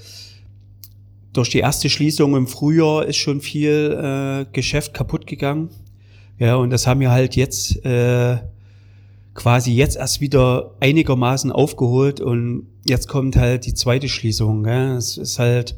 durch 1.35 1.51
die 1.51 1.59
erste 1.59 1.91
Schließung 1.91 2.35
im 2.37 2.47
Frühjahr 2.47 3.05
ist 3.05 3.17
schon 3.17 3.41
viel 3.41 3.93
äh, 3.93 4.47
Geschäft 4.53 4.95
kaputt 4.95 5.27
gegangen. 5.27 5.69
Ja, 6.39 6.57
und 6.57 6.71
das 6.71 6.87
haben 6.87 7.01
wir 7.01 7.11
halt 7.11 7.37
jetzt 7.37 7.85
äh, 7.85 8.39
quasi 9.35 9.73
jetzt 9.73 9.97
erst 9.97 10.21
wieder 10.21 10.75
einigermaßen 10.81 11.53
aufgeholt 11.53 12.21
und 12.21 12.69
jetzt 12.87 13.09
kommt 13.09 13.37
halt 13.37 13.67
die 13.67 13.75
zweite 13.75 14.09
Schließung. 14.09 14.63
Gell? 14.63 14.93
Es 14.93 15.19
ist 15.19 15.39
halt 15.39 15.77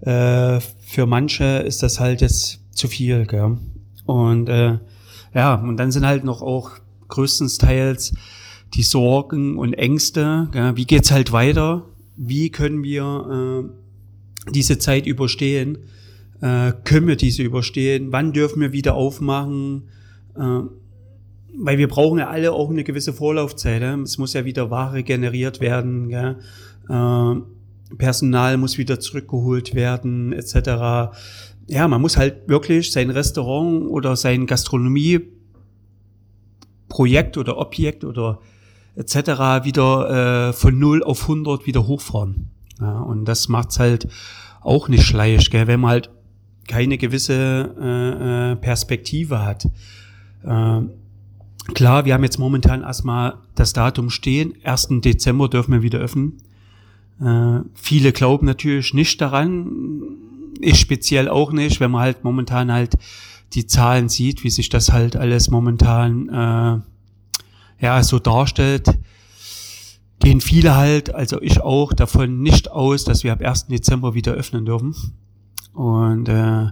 äh, 0.00 0.60
für 0.60 1.06
manche 1.06 1.44
ist 1.44 1.82
das 1.82 2.00
halt 2.00 2.22
jetzt 2.22 2.60
zu 2.72 2.88
viel. 2.88 3.26
Gell? 3.26 3.58
Und 4.06 4.48
äh, 4.48 4.78
ja, 5.34 5.54
und 5.56 5.76
dann 5.76 5.92
sind 5.92 6.06
halt 6.06 6.24
noch 6.24 6.40
auch 6.40 6.70
größtenteils 7.08 8.14
die 8.74 8.82
Sorgen 8.82 9.58
und 9.58 9.74
Ängste. 9.74 10.48
Gell? 10.52 10.76
Wie 10.76 10.86
geht's 10.86 11.10
halt 11.10 11.32
weiter? 11.32 11.84
Wie 12.16 12.50
können 12.50 12.82
wir 12.82 13.64
äh, 13.64 13.85
diese 14.50 14.78
Zeit 14.78 15.06
überstehen? 15.06 15.78
Äh, 16.40 16.72
können 16.84 17.08
wir 17.08 17.16
diese 17.16 17.42
überstehen? 17.42 18.12
Wann 18.12 18.32
dürfen 18.32 18.60
wir 18.60 18.72
wieder 18.72 18.94
aufmachen? 18.94 19.88
Äh, 20.36 20.60
weil 21.58 21.78
wir 21.78 21.88
brauchen 21.88 22.18
ja 22.18 22.28
alle 22.28 22.52
auch 22.52 22.70
eine 22.70 22.84
gewisse 22.84 23.12
Vorlaufzeit. 23.12 23.82
Ja? 23.82 23.96
Es 23.96 24.18
muss 24.18 24.34
ja 24.34 24.44
wieder 24.44 24.70
Ware 24.70 25.02
generiert 25.02 25.60
werden. 25.60 26.10
Ja? 26.10 26.36
Äh, 26.88 27.40
Personal 27.98 28.56
muss 28.56 28.78
wieder 28.78 28.98
zurückgeholt 28.98 29.74
werden, 29.74 30.32
etc. 30.32 31.14
Ja, 31.68 31.86
man 31.88 32.00
muss 32.00 32.16
halt 32.16 32.48
wirklich 32.48 32.90
sein 32.90 33.10
Restaurant 33.10 33.88
oder 33.88 34.16
sein 34.16 34.46
Gastronomieprojekt 34.46 35.30
oder 37.36 37.58
Objekt 37.58 38.04
oder 38.04 38.40
etc. 38.96 39.14
wieder 39.64 40.48
äh, 40.48 40.52
von 40.52 40.78
0 40.78 41.04
auf 41.04 41.22
100 41.22 41.66
wieder 41.66 41.86
hochfahren. 41.86 42.50
Ja, 42.80 43.00
und 43.00 43.24
das 43.24 43.48
macht's 43.48 43.78
halt 43.78 44.08
auch 44.60 44.88
nicht 44.88 45.04
schleisch, 45.04 45.50
gell, 45.50 45.66
wenn 45.66 45.80
man 45.80 45.90
halt 45.90 46.10
keine 46.66 46.98
gewisse 46.98 47.74
äh, 47.80 48.52
äh, 48.52 48.56
Perspektive 48.56 49.44
hat. 49.44 49.66
Äh, 50.42 50.80
klar, 51.74 52.04
wir 52.04 52.14
haben 52.14 52.24
jetzt 52.24 52.38
momentan 52.38 52.82
erstmal 52.82 53.34
das 53.54 53.72
Datum 53.72 54.10
stehen. 54.10 54.54
1. 54.64 54.88
Dezember 55.00 55.48
dürfen 55.48 55.72
wir 55.72 55.82
wieder 55.82 56.00
öffnen. 56.00 56.38
Äh, 57.20 57.60
viele 57.74 58.12
glauben 58.12 58.46
natürlich 58.46 58.92
nicht 58.94 59.20
daran. 59.20 60.02
Ich 60.60 60.80
speziell 60.80 61.28
auch 61.28 61.52
nicht, 61.52 61.80
wenn 61.80 61.90
man 61.90 62.02
halt 62.02 62.24
momentan 62.24 62.72
halt 62.72 62.96
die 63.52 63.66
Zahlen 63.66 64.08
sieht, 64.08 64.42
wie 64.42 64.50
sich 64.50 64.68
das 64.68 64.92
halt 64.92 65.16
alles 65.16 65.50
momentan 65.50 66.28
äh, 66.28 67.84
ja 67.84 68.02
so 68.02 68.18
darstellt 68.18 68.98
gehen 70.26 70.40
viele 70.40 70.74
halt, 70.74 71.14
also 71.14 71.40
ich 71.40 71.60
auch, 71.60 71.92
davon 71.92 72.42
nicht 72.42 72.68
aus, 72.68 73.04
dass 73.04 73.22
wir 73.22 73.32
ab 73.32 73.40
1. 73.40 73.68
Dezember 73.68 74.14
wieder 74.14 74.32
öffnen 74.32 74.64
dürfen. 74.64 74.92
Und 75.72 76.28
äh, 76.28 76.66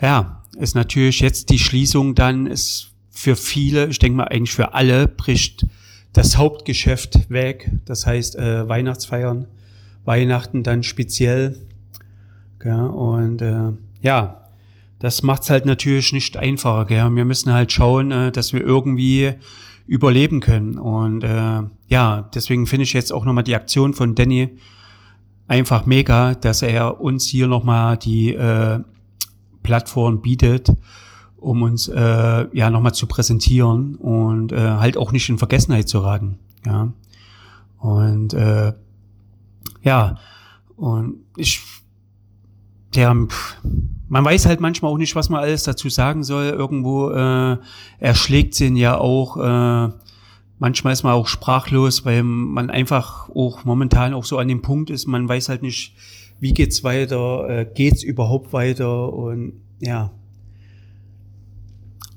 ja, 0.00 0.42
ist 0.56 0.74
natürlich 0.74 1.20
jetzt 1.20 1.50
die 1.50 1.58
Schließung 1.58 2.14
dann 2.14 2.46
ist 2.46 2.92
für 3.10 3.36
viele, 3.36 3.88
ich 3.88 3.98
denke 3.98 4.16
mal 4.16 4.28
eigentlich 4.28 4.54
für 4.54 4.72
alle, 4.72 5.08
bricht 5.08 5.66
das 6.14 6.38
Hauptgeschäft 6.38 7.28
weg. 7.28 7.70
Das 7.84 8.06
heißt 8.06 8.36
äh, 8.36 8.66
Weihnachtsfeiern, 8.66 9.46
Weihnachten 10.06 10.62
dann 10.62 10.82
speziell. 10.82 11.58
Ja, 12.64 12.86
und 12.86 13.42
äh, 13.42 13.72
ja, 14.00 14.48
das 15.00 15.22
macht's 15.22 15.50
halt 15.50 15.66
natürlich 15.66 16.14
nicht 16.14 16.38
einfacher. 16.38 16.86
Gell? 16.86 17.14
Wir 17.14 17.26
müssen 17.26 17.52
halt 17.52 17.72
schauen, 17.72 18.10
äh, 18.10 18.32
dass 18.32 18.54
wir 18.54 18.62
irgendwie 18.62 19.34
überleben 19.86 20.40
können. 20.40 20.78
Und 20.78 21.22
äh, 21.22 21.62
ja, 21.88 22.28
deswegen 22.34 22.66
finde 22.66 22.84
ich 22.84 22.92
jetzt 22.92 23.12
auch 23.12 23.24
nochmal 23.24 23.44
die 23.44 23.54
Aktion 23.54 23.94
von 23.94 24.14
Danny 24.14 24.56
einfach 25.48 25.86
mega, 25.86 26.34
dass 26.34 26.62
er 26.62 27.00
uns 27.00 27.26
hier 27.26 27.46
nochmal 27.46 27.96
die 27.96 28.34
äh, 28.34 28.80
Plattform 29.62 30.22
bietet, 30.22 30.72
um 31.36 31.62
uns 31.62 31.88
äh, 31.88 32.46
ja 32.52 32.70
nochmal 32.70 32.94
zu 32.94 33.06
präsentieren 33.06 33.94
und 33.96 34.52
äh, 34.52 34.56
halt 34.58 34.96
auch 34.96 35.12
nicht 35.12 35.28
in 35.28 35.38
Vergessenheit 35.38 35.88
zu 35.88 36.00
raten. 36.00 36.38
Ja. 36.64 36.92
Und 37.78 38.34
äh, 38.34 38.72
ja, 39.82 40.18
und 40.76 41.16
ich 41.36 41.62
der 42.94 43.14
man 44.08 44.24
weiß 44.24 44.46
halt 44.46 44.60
manchmal 44.60 44.92
auch 44.92 44.98
nicht, 44.98 45.16
was 45.16 45.28
man 45.28 45.40
alles 45.40 45.64
dazu 45.64 45.88
sagen 45.88 46.22
soll. 46.22 46.46
Irgendwo 46.46 47.10
äh, 47.10 47.56
erschlägt 47.98 48.60
ihn 48.60 48.76
ja 48.76 48.98
auch. 48.98 49.36
Äh, 49.36 49.92
manchmal 50.58 50.92
ist 50.92 51.02
man 51.02 51.12
auch 51.12 51.26
sprachlos, 51.26 52.04
weil 52.04 52.22
man 52.22 52.70
einfach 52.70 53.28
auch 53.30 53.64
momentan 53.64 54.14
auch 54.14 54.24
so 54.24 54.38
an 54.38 54.48
dem 54.48 54.62
Punkt 54.62 54.90
ist, 54.90 55.06
man 55.06 55.28
weiß 55.28 55.48
halt 55.48 55.62
nicht, 55.62 55.94
wie 56.40 56.52
geht's 56.52 56.84
weiter, 56.84 57.48
äh, 57.48 57.66
geht's 57.72 58.02
überhaupt 58.02 58.52
weiter 58.52 59.12
und 59.12 59.54
ja. 59.80 60.10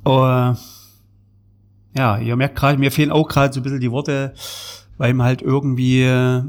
Aber, 0.03 0.57
ja, 1.95 2.17
ihr 2.17 2.35
merkt 2.35 2.55
gerade, 2.55 2.77
mir 2.77 2.91
fehlen 2.91 3.11
auch 3.11 3.27
gerade 3.27 3.53
so 3.53 3.59
ein 3.59 3.63
bisschen 3.63 3.81
die 3.81 3.91
Worte, 3.91 4.33
weil 4.97 5.13
man 5.13 5.27
halt 5.27 5.41
irgendwie 5.41 6.03
äh, 6.03 6.43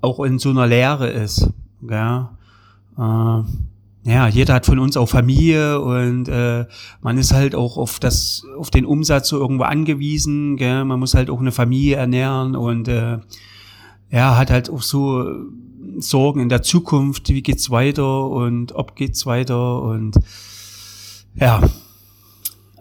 auch 0.00 0.20
in 0.20 0.38
so 0.38 0.50
einer 0.50 0.66
Leere 0.66 1.08
ist. 1.08 1.50
Ja. 1.82 2.36
Äh, 2.98 3.65
ja, 4.06 4.28
jeder 4.28 4.54
hat 4.54 4.66
von 4.66 4.78
uns 4.78 4.96
auch 4.96 5.08
Familie 5.08 5.80
und 5.80 6.28
äh, 6.28 6.66
man 7.00 7.18
ist 7.18 7.32
halt 7.32 7.56
auch 7.56 7.76
auf 7.76 7.98
das, 7.98 8.44
auf 8.56 8.70
den 8.70 8.86
Umsatz 8.86 9.28
so 9.28 9.38
irgendwo 9.40 9.64
angewiesen. 9.64 10.56
Gell? 10.56 10.84
Man 10.84 11.00
muss 11.00 11.14
halt 11.14 11.28
auch 11.28 11.40
eine 11.40 11.50
Familie 11.50 11.96
ernähren 11.96 12.54
und 12.54 12.86
äh, 12.86 13.18
ja, 14.10 14.36
hat 14.36 14.52
halt 14.52 14.70
auch 14.70 14.82
so 14.82 15.26
Sorgen 15.98 16.38
in 16.38 16.48
der 16.48 16.62
Zukunft, 16.62 17.30
wie 17.30 17.42
geht's 17.42 17.68
weiter 17.70 18.30
und 18.30 18.76
ob 18.76 18.94
geht's 18.94 19.26
weiter 19.26 19.82
und 19.82 20.16
ja, 21.34 21.62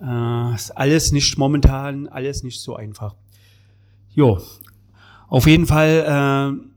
äh, 0.04 0.54
ist 0.54 0.78
alles 0.78 1.12
nicht 1.12 1.40
momentan, 1.40 2.08
alles 2.08 2.44
nicht 2.44 2.62
so 2.62 2.76
einfach. 2.76 3.16
Jo, 4.12 4.40
auf 5.28 5.48
jeden 5.48 5.66
Fall 5.66 6.60
äh, 6.62 6.75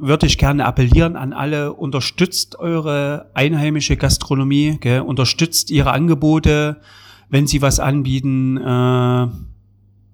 würde 0.00 0.26
ich 0.26 0.38
gerne 0.38 0.64
appellieren 0.64 1.16
an 1.16 1.32
alle, 1.32 1.74
unterstützt 1.74 2.58
eure 2.58 3.30
einheimische 3.34 3.96
Gastronomie, 3.96 4.78
gell? 4.80 5.00
unterstützt 5.00 5.70
ihre 5.70 5.92
Angebote, 5.92 6.80
wenn 7.28 7.46
sie 7.46 7.62
was 7.62 7.80
anbieten, 7.80 8.56
äh, 8.56 9.28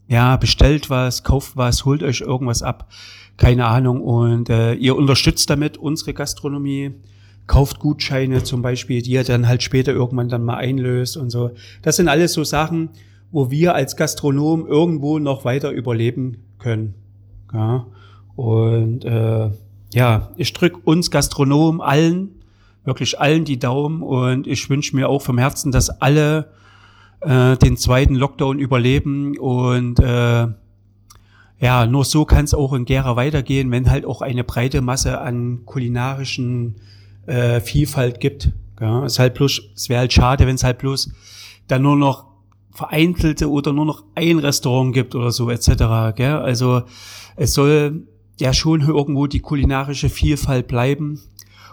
ja, 0.09 0.37
bestellt 0.37 0.91
was, 0.91 1.25
kauft 1.25 1.57
was, 1.57 1.85
holt 1.85 2.03
euch 2.03 2.21
irgendwas 2.21 2.63
ab, 2.63 2.89
keine 3.37 3.67
Ahnung. 3.67 4.01
Und 4.01 4.51
äh, 4.51 4.75
ihr 4.75 4.97
unterstützt 4.97 5.49
damit 5.51 5.79
unsere 5.79 6.15
Gastronomie, 6.15 6.93
kauft 7.47 7.79
Gutscheine 7.79 8.43
zum 8.43 8.63
Beispiel, 8.63 9.03
die 9.03 9.13
ihr 9.13 9.25
dann 9.25 9.47
halt 9.47 9.63
später 9.63 9.93
irgendwann 9.93 10.29
dann 10.29 10.45
mal 10.45 10.57
einlöst 10.57 11.17
und 11.17 11.31
so. 11.31 11.51
Das 11.83 11.97
sind 11.97 12.09
alles 12.09 12.33
so 12.33 12.45
Sachen, 12.45 12.91
wo 13.31 13.51
wir 13.51 13.75
als 13.75 13.97
Gastronom 13.97 14.67
irgendwo 14.67 15.19
noch 15.19 15.45
weiter 15.45 15.71
überleben 15.71 16.39
können. 16.59 16.95
Ja? 17.53 17.87
Und 18.35 19.05
äh, 19.05 19.51
ja, 19.93 20.31
ich 20.37 20.53
drücke 20.53 20.79
uns 20.85 21.11
Gastronomen 21.11 21.81
allen, 21.81 22.31
wirklich 22.85 23.19
allen 23.21 23.45
die 23.45 23.59
Daumen 23.59 24.03
und 24.03 24.47
ich 24.47 24.69
wünsche 24.71 24.95
mir 24.95 25.09
auch 25.09 25.23
vom 25.23 25.39
Herzen, 25.39 25.73
dass 25.73 25.91
alle 26.01 26.53
äh, 27.21 27.57
den 27.57 27.77
zweiten 27.77 28.15
Lockdown 28.15 28.59
überleben 28.59 29.37
und 29.39 29.99
äh, 30.01 30.49
ja, 31.59 31.87
nur 31.87 32.05
so 32.05 32.25
kann 32.25 32.45
es 32.45 32.53
auch 32.53 32.75
in 32.75 32.85
Gera 32.85 33.17
weitergehen, 33.17 33.71
wenn 33.71 33.91
halt 33.91 34.05
auch 34.05 34.21
eine 34.21 34.45
breite 34.45 34.83
Masse 34.83 35.21
an 35.21 35.63
kulinarischen 35.65 36.77
äh, 37.27 37.61
Vielfalt 37.61 38.21
gibt. 38.21 38.53
Ja, 38.81 39.05
es 39.05 39.19
halt 39.19 39.35
bloß, 39.35 39.63
es 39.75 39.89
wäre 39.89 40.01
halt 40.01 40.13
schade, 40.13 40.47
wenn 40.47 40.57
es 40.57 40.65
halt 40.65 40.79
bloß 40.79 41.11
dann 41.67 41.83
nur 41.83 41.97
noch 41.97 42.27
vereinzelte 42.73 43.51
oder 43.51 43.73
nur 43.73 43.87
noch 43.87 44.05
ein 44.15 44.39
Restaurant 44.39 44.93
gibt 44.93 45.15
oder 45.15 45.33
so 45.33 45.51
etc. 45.51 46.15
Gell? 46.15 46.37
Also 46.37 46.83
es 47.37 47.55
soll 47.55 48.07
ja 48.39 48.53
schon 48.53 48.81
irgendwo 48.83 49.27
die 49.27 49.41
kulinarische 49.41 50.09
Vielfalt 50.09 50.69
bleiben. 50.69 51.21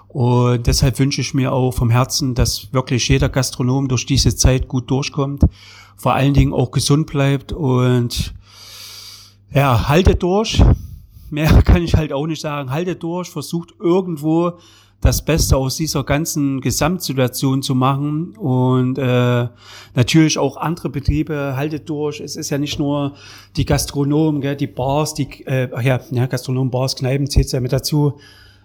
Und 0.08 0.67
deshalb 0.67 1.00
wünsche 1.00 1.22
ich 1.22 1.34
mir 1.34 1.51
auch 1.51 1.72
vom 1.72 1.89
Herzen, 1.89 2.36
dass 2.36 2.72
wirklich 2.72 3.08
jeder 3.08 3.29
Gastronom 3.29 3.88
durch 3.88 4.05
diese 4.05 4.36
Zeit 4.36 4.67
gut 4.67 4.89
durchkommt, 4.91 5.43
vor 5.98 6.13
allen 6.13 6.34
Dingen 6.34 6.53
auch 6.53 6.72
gesund 6.72 7.08
bleibt 7.08 7.51
und 7.51 8.34
ja, 9.51 9.88
haltet 9.88 10.22
durch. 10.22 10.63
Mehr 11.29 11.62
kann 11.63 11.82
ich 11.82 11.96
halt 11.96 12.13
auch 12.13 12.27
nicht 12.27 12.41
sagen. 12.41 12.70
Haltet 12.70 13.01
durch, 13.01 13.29
versucht 13.29 13.74
irgendwo 13.79 14.60
das 15.03 15.24
Beste 15.24 15.57
aus 15.57 15.75
dieser 15.75 16.03
ganzen 16.03 16.62
Gesamtsituation 16.62 17.62
zu 17.62 17.75
machen 17.75 18.36
und 18.38 18.98
äh, 18.98 19.48
natürlich 19.95 20.38
auch 20.38 20.57
andere 20.57 20.89
Betriebe 20.89 21.55
haltet 21.57 21.89
durch. 21.89 22.19
Es 22.19 22.36
ist 22.36 22.50
ja 22.50 22.57
nicht 22.57 22.79
nur 22.79 23.15
die 23.57 23.65
Gastronomen, 23.65 24.41
gell, 24.41 24.55
die 24.55 24.67
Bars, 24.67 25.13
die 25.13 25.27
äh, 25.45 25.69
ach 25.74 25.81
ja, 25.81 26.00
ja, 26.12 26.25
Gastronomen, 26.25 26.72
Bars, 26.72 26.95
Kneipen 26.95 27.29
zählt 27.29 27.51
ja 27.51 27.60
mit 27.60 27.74
dazu, 27.74 28.19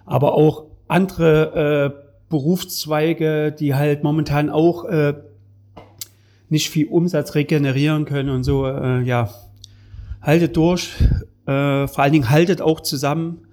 aber 0.06 0.34
auch 0.34 0.64
andere 0.86 1.94
äh, 1.94 2.08
Berufszweige, 2.30 3.52
die 3.52 3.74
halt 3.74 4.04
momentan 4.04 4.48
auch 4.48 4.84
äh, 4.84 5.14
nicht 6.48 6.70
viel 6.70 6.86
Umsatz 6.86 7.34
regenerieren 7.34 8.04
können 8.04 8.30
und 8.30 8.44
so. 8.44 8.66
Äh, 8.66 9.02
ja, 9.02 9.30
haltet 10.22 10.56
durch. 10.56 10.90
Äh, 11.46 11.88
vor 11.88 11.98
allen 11.98 12.12
Dingen 12.12 12.30
haltet 12.30 12.60
auch 12.60 12.80
zusammen 12.80 13.47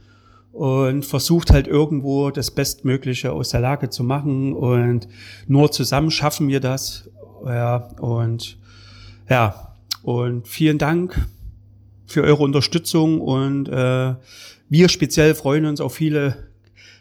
und 0.55 1.03
versucht 1.03 1.51
halt 1.51 1.67
irgendwo 1.67 2.31
das 2.31 2.49
Bestmögliche 2.49 3.33
aus 3.33 3.49
der 3.49 3.59
Lage 3.59 3.89
zu 3.89 4.05
machen 4.05 4.53
und 4.53 5.07
nur 5.47 5.69
zusammen 5.69 6.11
schaffen 6.11 6.47
wir 6.47 6.61
das. 6.61 7.09
Ja, 7.45 7.89
und 7.99 8.57
ja, 9.29 9.75
und 10.01 10.47
vielen 10.47 10.77
Dank 10.77 11.27
für 12.07 12.23
eure 12.23 12.43
Unterstützung 12.43 13.19
und 13.19 13.67
äh, 13.67 14.15
wir 14.69 14.89
speziell 14.89 15.35
freuen 15.35 15.65
uns 15.65 15.81
auf 15.81 15.93
viele, 15.93 16.47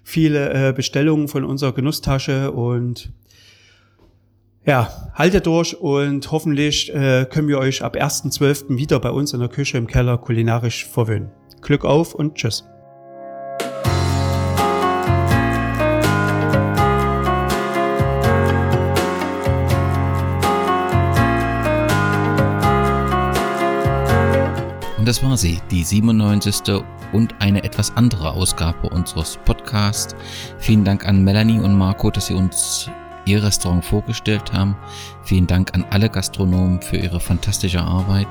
viele 0.03 0.71
äh, 0.71 0.73
Bestellungen 0.73 1.29
von 1.29 1.45
unserer 1.45 1.73
Genusstasche 1.73 2.51
und 2.51 3.13
ja, 4.67 5.13
haltet 5.15 5.47
durch 5.47 5.79
und 5.81 6.29
hoffentlich 6.33 6.93
äh, 6.93 7.27
können 7.31 7.47
wir 7.47 7.59
euch 7.59 7.83
ab 7.83 7.95
1.12. 7.95 8.77
wieder 8.77 8.99
bei 8.99 9.11
uns 9.11 9.33
in 9.33 9.39
der 9.39 9.49
Küche 9.49 9.79
im 9.79 9.87
Keller 9.87 10.19
kulinarisch 10.19 10.87
verwöhnen. 10.87 11.31
Glück 11.61 11.85
auf 11.85 12.15
und 12.17 12.35
tschüss. 12.35 12.65
Und 25.05 25.09
das 25.09 25.23
war 25.23 25.37
sie, 25.37 25.61
die 25.71 25.85
97. 25.85 26.83
und 27.13 27.35
eine 27.39 27.63
etwas 27.63 27.95
andere 27.95 28.31
Ausgabe 28.31 28.89
unseres 28.89 29.39
Podcasts. 29.45 30.17
Vielen 30.57 30.83
Dank 30.83 31.05
an 31.05 31.23
Melanie 31.23 31.61
und 31.61 31.77
Marco, 31.77 32.11
dass 32.11 32.29
sie 32.29 32.33
uns 32.33 32.89
ihr 33.25 33.43
Restaurant 33.43 33.85
vorgestellt 33.85 34.53
haben. 34.53 34.77
Vielen 35.23 35.47
Dank 35.47 35.75
an 35.75 35.85
alle 35.91 36.09
Gastronomen 36.09 36.83
für 36.83 36.97
ihre 36.97 37.21
fantastische 37.21 37.81
Arbeit. 37.81 38.29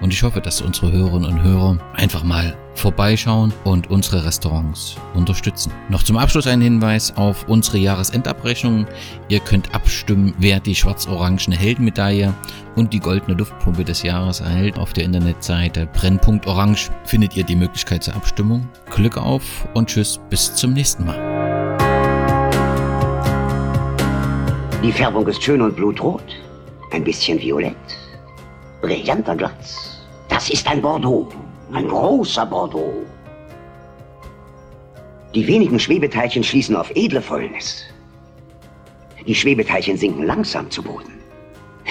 Und 0.00 0.12
ich 0.12 0.22
hoffe, 0.22 0.40
dass 0.40 0.60
unsere 0.60 0.92
Hörerinnen 0.92 1.30
und 1.30 1.42
Hörer 1.42 1.78
einfach 1.94 2.22
mal 2.22 2.56
vorbeischauen 2.74 3.52
und 3.64 3.90
unsere 3.90 4.24
Restaurants 4.24 4.96
unterstützen. 5.14 5.72
Noch 5.88 6.02
zum 6.02 6.18
Abschluss 6.18 6.46
ein 6.46 6.60
Hinweis 6.60 7.16
auf 7.16 7.48
unsere 7.48 7.78
Jahresendabrechnung. 7.78 8.86
Ihr 9.28 9.40
könnt 9.40 9.74
abstimmen, 9.74 10.34
wer 10.38 10.60
die 10.60 10.74
schwarz-orangene 10.74 11.56
Heldenmedaille 11.56 12.34
und 12.76 12.92
die 12.92 13.00
goldene 13.00 13.38
Luftpumpe 13.38 13.84
des 13.84 14.02
Jahres 14.02 14.40
erhält. 14.40 14.78
Auf 14.78 14.92
der 14.92 15.04
Internetseite 15.04 15.86
Brennpunkt 15.86 16.46
findet 17.04 17.34
ihr 17.36 17.44
die 17.44 17.56
Möglichkeit 17.56 18.04
zur 18.04 18.14
Abstimmung. 18.14 18.68
Glück 18.94 19.16
auf 19.16 19.66
und 19.72 19.88
tschüss, 19.88 20.20
bis 20.28 20.54
zum 20.54 20.74
nächsten 20.74 21.06
Mal. 21.06 21.25
Die 24.86 24.92
Färbung 24.92 25.26
ist 25.26 25.42
schön 25.42 25.60
und 25.62 25.74
blutrot, 25.74 26.22
ein 26.92 27.02
bisschen 27.02 27.40
violett, 27.40 27.74
brillanter 28.80 29.34
Glanz. 29.34 30.00
Das 30.28 30.48
ist 30.48 30.64
ein 30.68 30.80
Bordeaux, 30.80 31.26
ein 31.72 31.88
großer 31.88 32.46
Bordeaux. 32.46 33.04
Die 35.34 35.44
wenigen 35.44 35.80
Schwebeteilchen 35.80 36.44
schließen 36.44 36.76
auf 36.76 36.92
edle 36.94 37.20
Fäulnis. 37.20 37.82
Die 39.26 39.34
Schwebeteilchen 39.34 39.96
sinken 39.96 40.22
langsam 40.22 40.70
zu 40.70 40.84
Boden. 40.84 41.14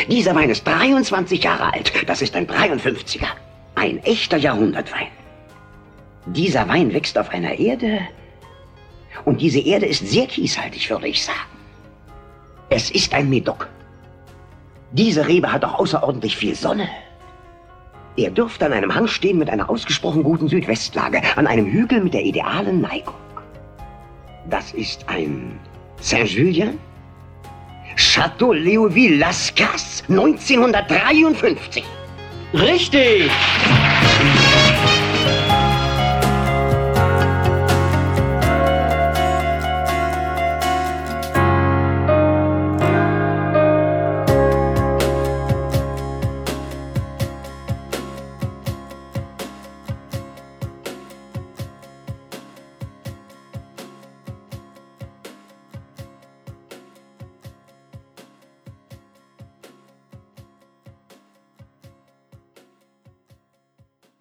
Dieser 0.09 0.33
Wein 0.33 0.49
ist 0.49 0.65
23 0.65 1.43
Jahre 1.43 1.73
alt. 1.73 1.91
Das 2.07 2.21
ist 2.21 2.33
ein 2.33 2.47
53er. 2.47 3.27
Ein 3.75 4.01
echter 4.05 4.37
Jahrhundertwein. 4.37 5.09
Dieser 6.27 6.65
Wein 6.69 6.93
wächst 6.93 7.17
auf 7.17 7.27
einer 7.27 7.59
Erde 7.59 7.99
und 9.25 9.41
diese 9.41 9.59
Erde 9.59 9.85
ist 9.85 10.07
sehr 10.07 10.27
kieshaltig, 10.27 10.89
würde 10.89 11.09
ich 11.09 11.25
sagen. 11.25 11.54
Es 12.69 12.89
ist 12.91 13.13
ein 13.13 13.29
Medoc. 13.29 13.67
Diese 14.91 15.27
Rebe 15.27 15.51
hat 15.51 15.63
auch 15.63 15.79
außerordentlich 15.79 16.35
viel 16.35 16.55
Sonne. 16.55 16.87
Er 18.17 18.31
dürfte 18.31 18.65
an 18.65 18.73
einem 18.73 18.93
Hang 18.95 19.07
stehen 19.07 19.37
mit 19.37 19.49
einer 19.49 19.69
ausgesprochen 19.69 20.23
guten 20.23 20.47
Südwestlage, 20.47 21.21
an 21.35 21.47
einem 21.47 21.65
Hügel 21.65 22.01
mit 22.01 22.13
der 22.13 22.23
idealen 22.23 22.81
Neigung. 22.81 23.13
Das 24.49 24.71
ist 24.73 25.07
ein 25.09 25.59
Saint-Julien? 25.99 26.79
Chateau 27.97 28.53
Léoville 28.53 29.17
Las 29.17 29.53
Casses, 29.55 30.03
1953. 30.09 31.83
Richtig! 32.53 33.31